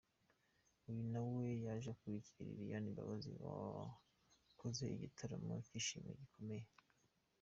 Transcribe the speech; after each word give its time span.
Uyu 0.87 1.03
na 1.11 1.21
we 1.31 1.43
yaje 1.65 1.89
akurikiye 1.93 2.41
Lilian 2.47 2.85
Mbabazi 2.91 3.29
wakoze 3.45 4.83
igitaramo 4.95 5.51
cyishimiwe 5.65 6.15
bikomeye. 6.23 6.65